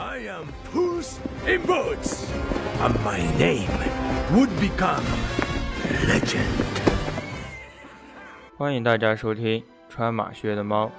[0.00, 2.26] I am Puss in Boots,
[2.80, 3.68] and my name
[4.32, 5.04] would become
[6.08, 6.40] legend.
[8.56, 10.90] 欢迎大家收听穿马靴的猫。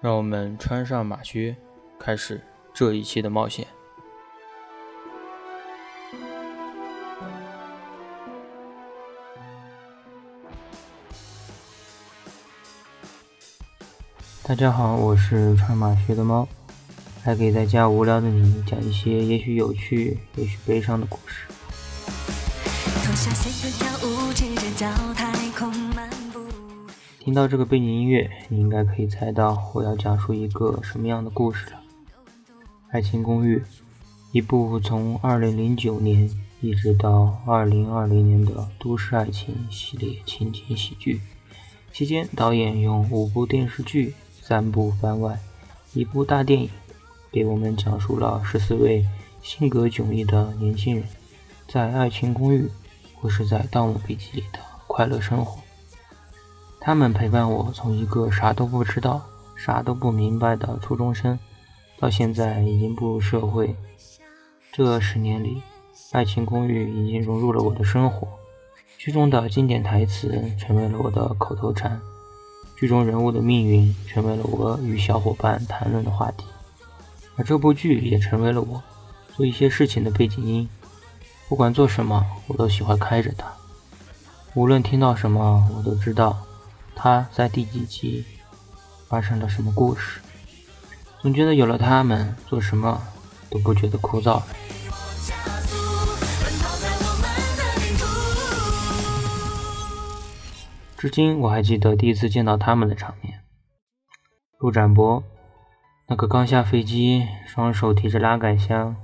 [0.00, 1.56] 让我们穿上马靴，
[1.98, 2.40] 开始
[2.72, 3.66] 这一期的冒险。
[14.50, 16.44] 大家好，我是穿马靴的猫，
[17.24, 21.46] 来给在家无聊的你讲一些也许有趣、也许悲伤的故事。
[27.20, 31.80] 听到这个背景音乐，你应该可以猜到我要讲述一个什么样的故事了。
[32.90, 33.58] 《爱情公寓》，
[34.32, 36.28] 一部从2009年
[36.60, 41.20] 一直到2020年的都市爱情系列情景喜剧，
[41.92, 44.12] 期间导演用五部电视剧、
[44.50, 45.38] 三部番外、
[45.92, 46.68] 一部大电影，
[47.30, 49.06] 给我们讲述了十四位
[49.40, 51.04] 性格迥异的年轻人
[51.68, 52.62] 在《爱情公寓》
[53.14, 55.60] 或是在《盗墓笔记》里的快乐生活。
[56.80, 59.22] 他们陪伴我从一个啥都不知道、
[59.54, 61.38] 啥都不明白的初中生，
[62.00, 63.76] 到现在已经步入社会。
[64.72, 65.58] 这十年里，
[66.10, 68.26] 《爱情公寓》已经融入了我的生活，
[68.98, 72.00] 剧中的经典台词成为了我的口头禅，
[72.80, 76.46] 剧中人物的命运成为了我与小伙伴谈论的话题，
[77.36, 78.82] 而这部剧也成为了我
[79.36, 80.66] 做一些事情的背景音。
[81.46, 83.52] 不管做什么，我都喜欢开着它，
[84.54, 86.38] 无论听到什么，我都知道。
[86.94, 88.24] 它在第几集
[89.06, 90.22] 发生了什么故事？
[91.20, 92.98] 总觉得有了他们，做什么
[93.50, 94.40] 都不觉得枯燥。
[101.00, 103.40] 至今我还记得第一次见到他们的场面：
[104.58, 105.24] 陆展博，
[106.06, 108.94] 那个刚下飞机、双手提着拉杆箱、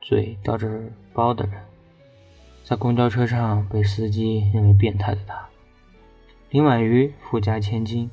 [0.00, 0.68] 嘴叼着
[1.12, 1.62] 包的人，
[2.64, 5.46] 在公交车上被司机认为变态的他。
[6.50, 8.10] 林婉瑜富家千金，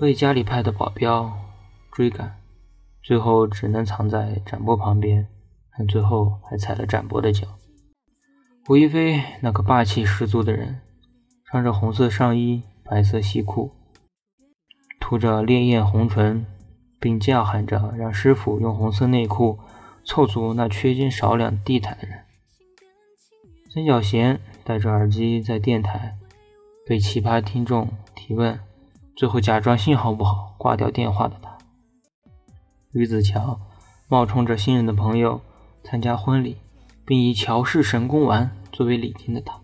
[0.00, 1.32] 被家里派的保镖
[1.92, 2.34] 追赶，
[3.00, 5.24] 最后只能藏在展博旁边，
[5.78, 7.46] 但最后还踩了展博的脚。
[8.66, 10.80] 胡一菲那个霸气十足的人，
[11.54, 13.70] 穿着红色上衣、白色西裤，
[14.98, 16.44] 涂着烈焰红唇，
[16.98, 19.60] 并叫喊着让师傅用红色内裤
[20.04, 22.24] 凑足那缺斤少两地毯的人。
[23.70, 26.16] 曾小贤戴着耳机在电台。
[26.88, 28.58] 被奇葩听众提问，
[29.14, 31.56] 最后假装信号不好挂掉电话的他；
[32.90, 33.60] 吕子乔
[34.08, 35.40] 冒充着新人的朋友
[35.84, 36.56] 参加婚礼，
[37.06, 39.60] 并以乔氏神功丸作为礼金的他；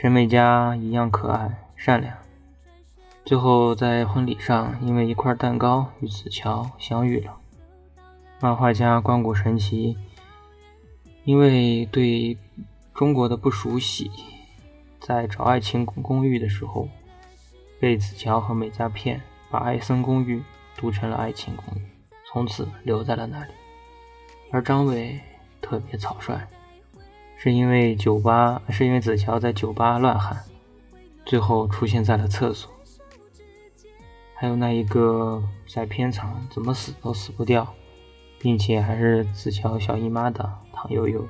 [0.00, 2.16] 陈美嘉一样可爱善良，
[3.22, 7.34] 最后在婚礼上因为一块蛋糕与子乔相遇了；
[8.40, 9.98] 漫画家关谷神奇
[11.24, 12.38] 因为对
[12.94, 14.10] 中国的不熟悉。
[14.98, 16.88] 在找爱情公寓的时候，
[17.78, 20.42] 被子乔和美嘉骗，把爱森公寓
[20.78, 21.82] 读成了爱情公寓，
[22.26, 23.52] 从此留在了那里。
[24.50, 25.20] 而张伟
[25.60, 26.40] 特别草率，
[27.42, 30.44] 是因为酒吧，是因为子乔在酒吧乱喊，
[31.24, 32.70] 最后出现在了厕所。
[34.34, 37.66] 还有那一个在片场怎么死都死不掉，
[38.38, 41.26] 并且还是子乔小姨妈的唐悠悠，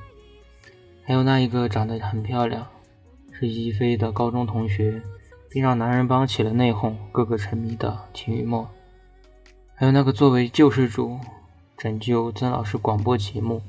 [1.04, 2.66] 还有那一个长得很漂亮。
[3.30, 5.00] 是一菲的高中同学，
[5.48, 8.68] 并让男人帮起了内讧，个个沉迷的秦雨墨，
[9.76, 11.20] 还有那个作为救世主
[11.78, 13.62] 拯救曾老师广播节目，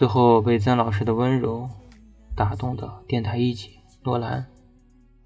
[0.00, 1.68] 最后被曾老师的温柔
[2.34, 3.68] 打动的电台一姐
[4.02, 4.46] 诺兰，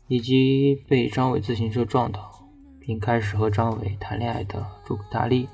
[0.09, 2.45] 以及被张伟自行车撞倒
[2.81, 5.49] 并开始和张伟谈恋爱的诸葛大力，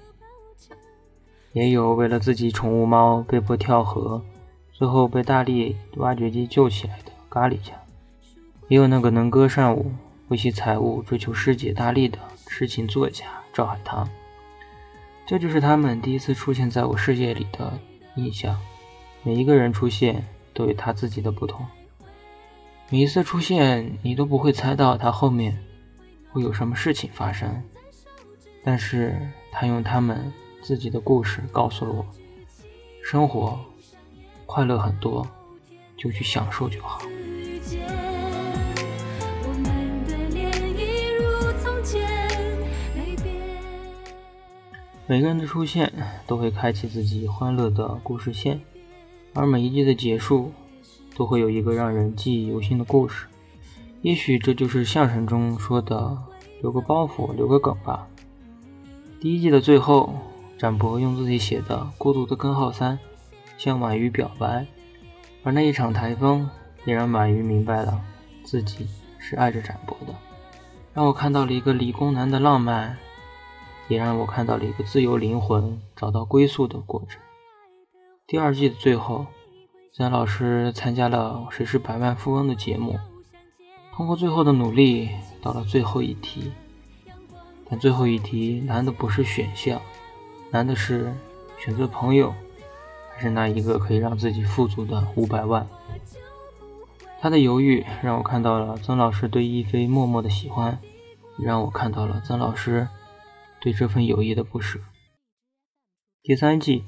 [1.53, 4.25] 也有为了自己宠物猫被迫跳河，
[4.73, 7.77] 最后被大力挖掘机救起来的咖喱酱。
[8.69, 9.93] 也有那个能歌善舞、
[10.29, 14.09] 不惜财物追求师姐大力的痴情作家赵海棠，
[15.27, 17.79] 这就是他们第一次出现在我世界里的
[18.15, 18.59] 印象。
[19.23, 21.67] 每一个人出现都有他自己的不同，
[22.89, 25.63] 每一次出现你都不会猜到他后面
[26.33, 27.63] 会有什么事情发生，
[28.65, 29.15] 但是
[29.53, 30.33] 他用他们
[30.63, 32.07] 自己的故事告诉了我：
[33.05, 33.61] 生活
[34.47, 35.27] 快乐很多，
[35.99, 37.03] 就去享受就好。
[45.07, 45.93] 每个人的出现
[46.27, 48.61] 都会开启自己欢乐的故事线，
[49.35, 50.53] 而每一季的结束
[51.17, 53.27] 都会有一个让人记忆犹新的故事。
[54.03, 56.17] 也许这就是相声中说的
[56.63, 58.07] “留个包袱，留个梗”吧。
[59.21, 60.15] 第一季的最后，
[60.57, 62.97] 展博用自己写的《孤独的根号三》
[63.59, 64.67] 向马鱼表白，
[65.43, 66.49] 而那一场台风
[66.87, 68.01] 也让满鱼明白了
[68.43, 68.89] 自己
[69.19, 70.15] 是爱着展博的，
[70.95, 72.97] 让我看到了一个理工男的浪漫，
[73.89, 77.21] 也让我看到了一个自由灵魂找到归宿的过程。
[78.31, 79.27] 第二季的最后，
[79.93, 82.97] 曾老师参加了《谁是百万富翁》的节目。
[83.93, 85.11] 通过最后的努力，
[85.43, 86.53] 到了最后一题，
[87.69, 89.83] 但最后一题难的不是选项，
[90.53, 91.13] 难的是
[91.59, 92.33] 选择朋友，
[93.13, 95.67] 还是那一个可以让自己富足的五百万。
[97.21, 100.79] 他的犹豫让我看到了曾老师对一菲默默的喜欢，
[101.37, 102.87] 也让我看到了曾老师
[103.61, 104.79] 对这份友谊的不舍。
[106.23, 106.85] 第三季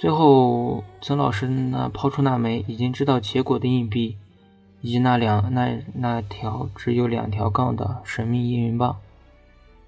[0.00, 4.16] 最后，曾老师那抛出那枚已经知道结果的硬币。
[4.80, 8.96] 以及那两那那条只有两条杠的神秘验孕棒，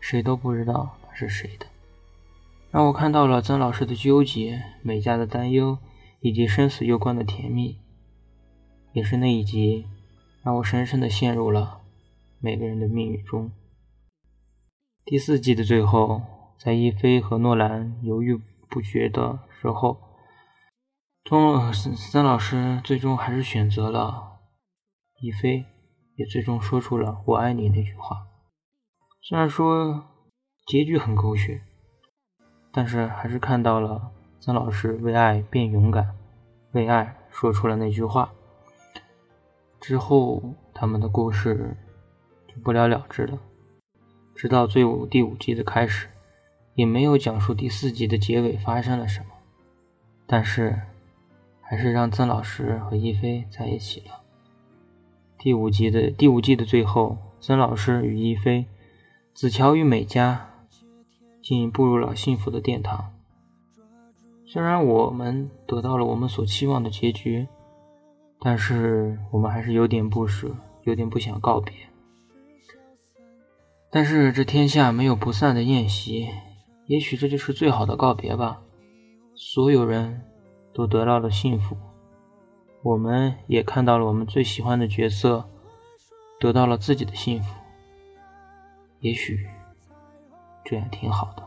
[0.00, 1.64] 谁都不知道它是谁的，
[2.70, 5.78] 让我看到了曾老师的纠结、美嘉的担忧
[6.20, 7.78] 以及生死攸关的甜蜜。
[8.92, 9.86] 也是那一集，
[10.42, 11.78] 让我深深的陷入了
[12.38, 13.50] 每个人的命运中。
[15.06, 16.20] 第四季的最后，
[16.58, 18.38] 在一菲和诺兰犹豫
[18.68, 19.96] 不决的时候，
[21.22, 24.40] 钟曾老师最终还是选择了。
[25.20, 25.64] 亦菲
[26.16, 28.26] 也最终说出了“我爱你”那句话。
[29.22, 30.04] 虽然说
[30.66, 31.62] 结局很狗血，
[32.72, 34.10] 但是还是看到了
[34.40, 36.12] 曾老师为爱变勇敢，
[36.72, 38.32] 为爱说出了那句话。
[39.80, 40.42] 之后
[40.74, 41.76] 他们的故事
[42.48, 43.38] 就不了了之了。
[44.34, 46.08] 直到最五第五季的开始，
[46.74, 49.26] 也没有讲述第四集的结尾发生了什么。
[50.26, 50.80] 但是，
[51.60, 54.20] 还是让曾老师和一菲在一起了。
[55.38, 58.66] 第五集的第五季的最后，曾老师与一菲、
[59.34, 60.50] 子乔与美嘉，
[61.42, 63.12] 竟步入了幸福的殿堂。
[64.46, 67.48] 虽然我们得到了我们所期望的结局，
[68.38, 71.72] 但是我们还是有点不舍，有点不想告别。
[73.90, 76.30] 但是这天下没有不散的宴席，
[76.86, 78.62] 也许这就是最好的告别吧。
[79.44, 80.22] 所有人
[80.72, 81.76] 都得到了幸福。
[82.80, 85.44] 我们也看到了我们最喜欢的角色
[86.38, 87.52] 得到了自己的幸福，
[89.00, 89.44] 也许
[90.64, 91.42] 这样挺好的。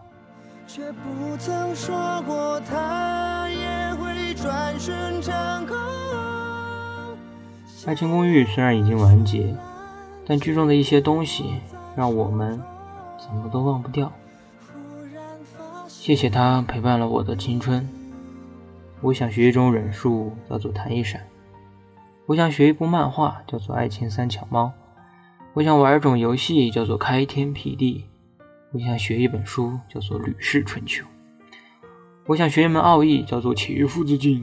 [7.88, 9.56] 爱情公寓虽然已经完结，
[10.28, 11.62] 但剧中的一些东西
[11.96, 12.62] 让我们
[13.18, 14.12] 怎么都忘不掉。
[16.06, 17.90] 谢谢他陪伴了我的青春。
[19.02, 21.20] 我想学一种忍术，叫做弹一闪；
[22.28, 24.66] 我想学一部漫画，叫做《爱情三巧猫》；
[25.56, 28.04] 我想玩一种游戏，叫做开天辟地；
[28.72, 31.04] 我想学一本书，叫做《吕氏春秋》；
[32.28, 34.42] 我想学一门奥义，叫做《切腹之劲》；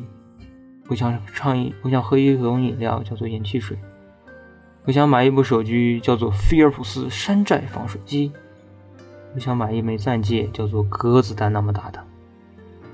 [0.88, 3.76] 我想唱一，我想喝一种饮料，叫做盐汽水；
[4.84, 8.32] 我想买一部手机，叫做菲尔普斯山寨防水机；
[9.34, 11.98] 我想买一枚钻戒，叫做鸽子蛋那么大的。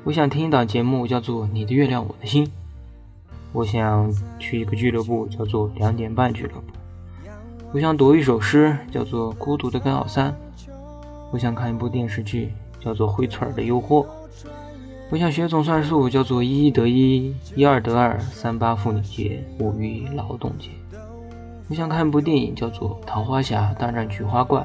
[0.05, 2.47] 我想听一档节目，叫做《你的月亮我的心》。
[3.53, 6.63] 我想去一个俱乐部，叫做两点半俱乐部。
[7.73, 10.31] 我想读一首诗，叫做《孤独的根号三》。
[11.33, 14.05] 我想看一部电视剧，叫做《灰村儿的诱惑》。
[15.11, 20.71] 我想学总算术，叫做一一得一，一二得二，三八妇女节，五一劳动节。
[21.69, 24.61] 我想看一部电影，叫做《桃花侠大战菊花怪》，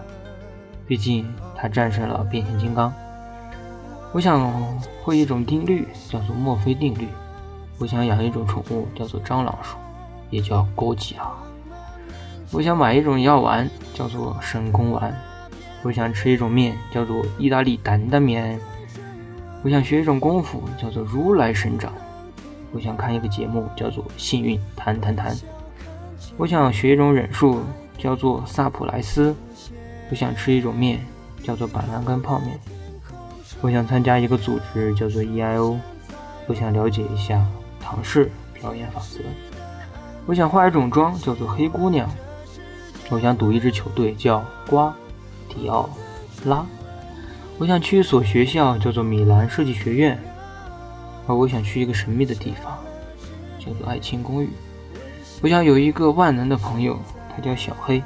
[0.87, 1.25] 毕竟
[1.63, 2.93] 他战胜了变形金刚。
[4.11, 4.51] 我想
[5.01, 7.07] 会一种定律，叫做墨菲定律。
[7.79, 9.77] 我想养一种宠物，叫做蟑螂鼠，
[10.29, 11.41] 也叫枸杞啊。
[12.51, 15.15] 我想买一种药丸，叫做神功丸。
[15.83, 18.59] 我想吃一种面，叫做意大利担担面。
[19.63, 21.93] 我想学一种功夫，叫做如来神掌。
[22.73, 25.33] 我想看一个节目，叫做幸运弹弹弹。
[26.35, 27.61] 我想学一种忍术，
[27.97, 29.33] 叫做萨普莱斯。
[30.11, 30.99] 我想吃一种面，
[31.43, 32.59] 叫做板蓝根泡面。
[33.61, 35.77] 我想参加一个组织，叫做 EIO。
[36.47, 37.45] 我想了解一下
[37.79, 39.19] 唐氏表演法则。
[40.25, 42.09] 我想化一种妆，叫做黑姑娘。
[43.09, 44.93] 我想赌一支球队，叫瓜
[45.49, 45.89] 迪奥
[46.45, 46.65] 拉。
[47.59, 50.17] 我想去一所学校，叫做米兰设计学院。
[51.27, 52.77] 而我想去一个神秘的地方，
[53.59, 54.49] 叫做爱情公寓。
[55.41, 56.97] 我想有一个万能的朋友，
[57.33, 58.01] 他叫小黑。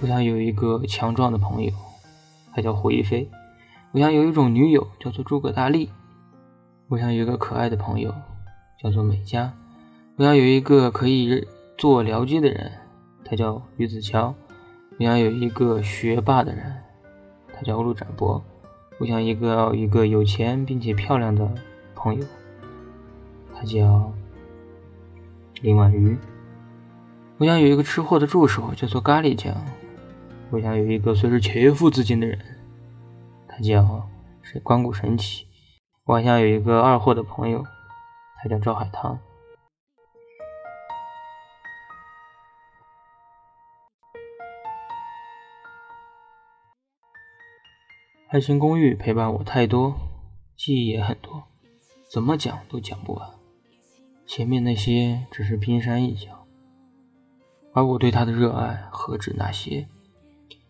[0.00, 1.70] 我想有一个强壮的朋友，
[2.54, 3.30] 他叫胡一菲。
[3.92, 5.90] 我想有一种女友叫做诸葛大力，
[6.88, 8.14] 我想有一个可爱的朋友
[8.82, 9.52] 叫做美嘉，
[10.16, 12.72] 我想有一个可以做僚机的人，
[13.24, 14.34] 他叫于子乔。
[14.98, 16.74] 我想有一个学霸的人，
[17.52, 18.42] 他叫陆展博。
[18.98, 21.50] 我想一个一个有钱并且漂亮的
[21.94, 22.24] 朋友，
[23.54, 24.12] 他叫
[25.60, 26.16] 林婉瑜。
[27.38, 29.54] 我想有一个吃货的助手，叫做咖喱酱。
[30.52, 32.38] 我想有一个随时切腹自尽的人，
[33.48, 34.06] 他叫
[34.42, 35.46] 是关谷神奇。
[36.04, 37.64] 我还想有一个二货的朋友，
[38.36, 39.18] 他叫赵海棠。
[48.28, 49.94] 爱情公寓陪伴我太多，
[50.54, 51.44] 记忆也很多，
[52.10, 53.26] 怎么讲都讲不完。
[54.26, 56.46] 前面那些只是冰山一角，
[57.72, 59.88] 而我对他的热爱何止那些？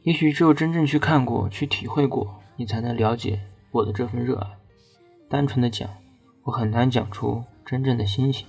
[0.02, 3.40] 也许只有真正去看过、去体会过，你才能了解
[3.70, 4.46] 我的这份热爱。
[5.28, 5.88] 单纯的讲，
[6.42, 8.46] 我很难讲出真正的心情。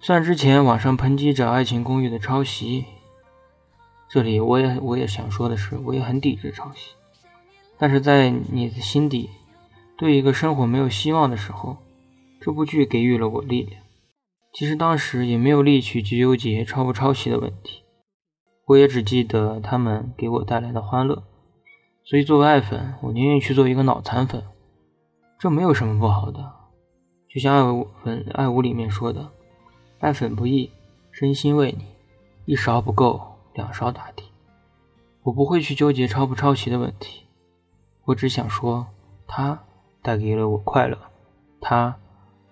[0.00, 2.84] 虽然之前网上抨击着《爱情公寓》的抄袭，
[4.08, 6.92] 这里我也我也想说的是，我也很抵制抄袭。
[7.76, 9.30] 但是在你的心底，
[9.98, 11.76] 对一个生活没有希望的时候，
[12.40, 13.82] 这部剧给予了我力量。
[14.52, 17.82] 其实当时也没有力气去纠结抄不抄袭的问题，
[18.70, 21.24] 我也只记得他们给我带来的欢乐。
[22.04, 24.44] 所以作为爱粉，我宁愿去做一个脑残粉，
[25.40, 26.52] 这没有什么不好的。
[27.28, 29.28] 就像爱粉爱屋里面说的
[29.98, 30.70] ：“爱粉不易，
[31.12, 31.84] 真心为你，
[32.44, 33.20] 一勺不够，
[33.54, 34.22] 两勺打底。”
[35.24, 37.24] 我不会去纠结抄不抄袭的问题。
[38.04, 38.86] 我只想说，
[39.26, 39.64] 他
[40.00, 40.96] 带给了我快乐，
[41.60, 41.96] 他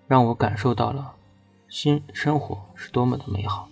[0.05, 1.13] 让我感受到了
[1.69, 3.69] 新生活是多么的美好。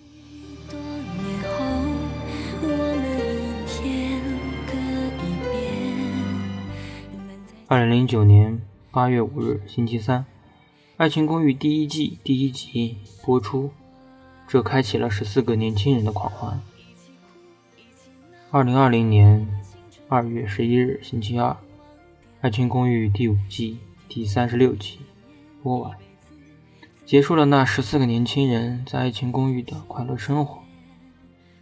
[7.69, 10.21] 二零零九年八月五日星期三，
[10.95, 12.95] 《爱情公寓》第一季第一集
[13.25, 13.71] 播出，
[14.47, 16.61] 这开启了十四个年轻人的狂欢。
[18.51, 19.45] 二零二零年
[20.07, 21.49] 二月十一日星期二。
[22.39, 24.99] 《爱情公寓》第五季第三十六集
[25.61, 25.97] 播完，
[27.05, 30.59] 结束了那十四个年轻人在爱情公寓的快乐生活。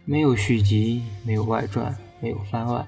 [0.04, 2.86] 没有续集，没有外传，没有番外，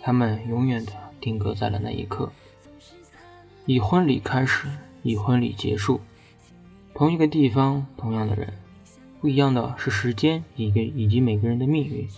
[0.00, 2.30] 他们永远的定格在了那一刻。
[3.66, 4.68] 以婚礼开始，
[5.02, 6.00] 以婚礼结束，
[6.94, 8.52] 同一个地方，同样的人，
[9.20, 12.08] 不一样的是时间，以及以及每个人的命运。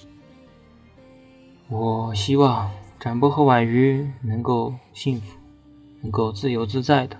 [1.69, 2.71] 我希望。
[3.03, 5.37] 展博和婉瑜能够幸福，
[6.03, 7.17] 能够自由自在的。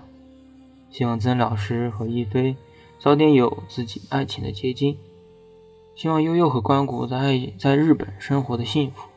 [0.89, 2.55] 希望曾老师和一菲
[2.97, 4.97] 早点有自己爱情的结晶。
[5.93, 9.09] 希望悠悠和关谷在在日本生活的幸福，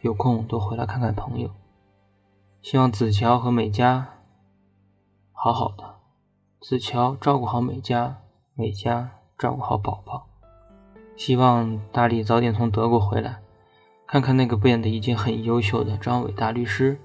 [0.00, 1.48] 有空多回来看看朋友。
[2.62, 4.06] 希望子乔和美嘉
[5.32, 5.96] 好好的，
[6.60, 8.18] 子乔照顾好美嘉，
[8.54, 10.28] 美嘉照顾好宝宝。
[11.16, 13.40] 希望大力早点从德国回来。
[14.06, 16.98] 看看那个变得已经很优秀的张伟大律师，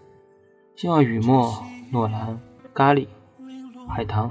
[0.75, 2.37] 希望雨墨、诺兰、
[2.73, 3.07] 咖喱、
[3.87, 4.29] 海棠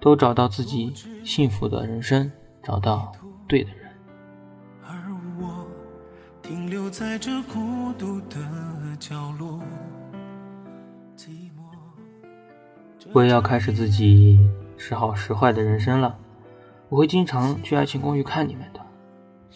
[0.00, 2.30] 都找到自己幸福的人生，
[2.62, 3.12] 找到
[3.46, 3.92] 对的人。
[4.82, 5.66] 而我
[6.40, 8.38] 停留在这孤独的
[8.98, 9.60] 角落，
[13.12, 14.38] 我也要开始自己
[14.76, 16.16] 时好时坏的人生了。
[16.88, 18.80] 我会经常去爱情公寓看你们的，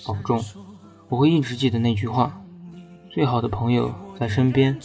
[0.07, 0.43] 保重。
[1.09, 2.41] 我会一直记得那句话。
[3.11, 4.79] 最好的朋友在身边，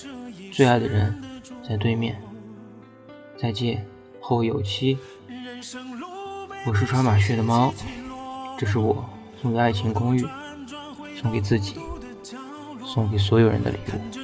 [0.51, 1.22] 最爱的人
[1.68, 2.22] 在对面。
[3.38, 3.86] 再见，
[4.20, 4.98] 后会有期。
[6.68, 7.74] 我是穿马靴的猫，
[8.58, 9.03] 这是我
[9.41, 10.25] 送给爱情公寓，
[11.15, 11.75] 送给自己，
[12.86, 14.21] 送给所有人的礼物。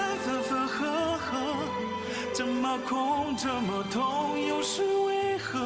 [0.00, 1.56] 分分合合，
[2.34, 5.58] 这么空这么痛，又是为何？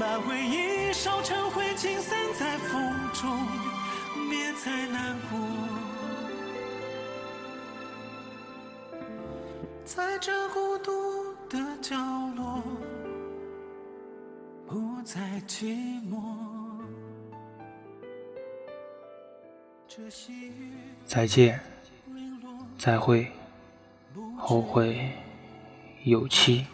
[0.00, 3.46] 把回忆烧成灰烬，散在风中，
[4.30, 5.38] 别再难过。
[9.84, 11.96] 在这孤独的角
[12.36, 12.62] 落，
[14.66, 16.20] 不再寂寞。
[21.04, 21.60] 再见，
[22.84, 23.30] 再会，
[24.36, 25.08] 后会
[26.02, 26.66] 有期。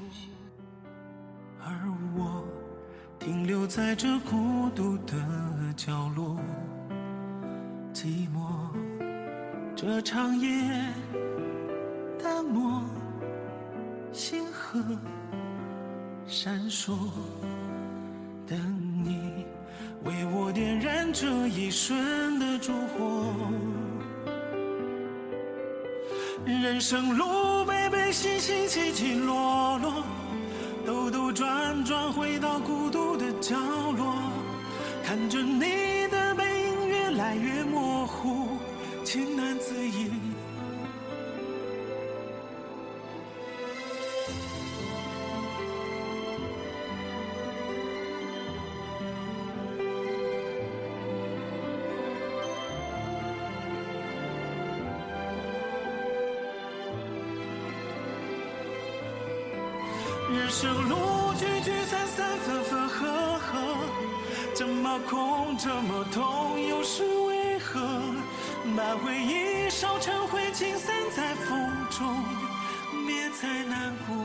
[1.63, 1.71] 而
[2.17, 2.43] 我
[3.19, 5.15] 停留在这孤独的
[5.77, 6.39] 角落。
[7.93, 8.71] 寂寞，
[9.77, 10.49] 这长夜
[12.19, 12.81] 淡漠，
[14.11, 14.83] 星河
[16.27, 16.97] 闪烁，
[18.47, 18.59] 等
[19.05, 19.45] 你
[20.05, 23.27] 为我点燃这一瞬的烛火。
[26.49, 30.03] 人生路悲悲喜喜起起落落，
[30.87, 33.55] 兜兜转转回到孤独的角
[33.93, 34.17] 落，
[35.05, 38.49] 看着你的背影越来越模糊，
[39.05, 40.11] 情难自已。
[60.61, 63.77] 生路聚聚散散，分分合合，
[64.57, 67.79] 这么空，这么痛，又是为何？
[68.77, 72.25] 把回忆烧成灰烬，散在风中，
[73.07, 74.17] 别再难过。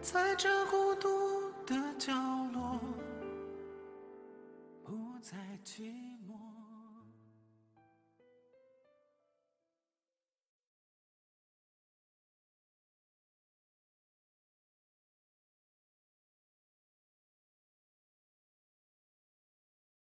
[0.00, 2.12] 在这孤独的角
[2.52, 2.78] 落，
[4.84, 6.17] 不再寂寞。